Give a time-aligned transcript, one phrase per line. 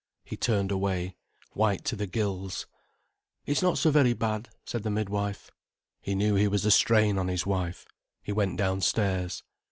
[0.23, 1.15] He turned away,
[1.51, 2.65] white to the gills.
[3.45, 5.51] "It's not so very bad," said the midwife.
[6.01, 7.85] He knew he was a strain on his wife.
[8.23, 9.43] He went downstairs.